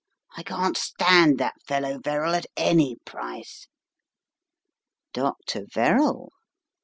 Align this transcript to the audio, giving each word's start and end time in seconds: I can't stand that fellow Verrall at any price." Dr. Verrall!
I 0.35 0.41
can't 0.41 0.77
stand 0.77 1.37
that 1.37 1.61
fellow 1.61 1.99
Verrall 1.99 2.33
at 2.33 2.47
any 2.57 2.95
price." 3.05 3.67
Dr. 5.13 5.67
Verrall! 5.71 6.31